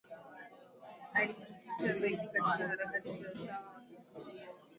[1.13, 4.43] Akijikita zaidi katika harakati za usawa wa kijinsia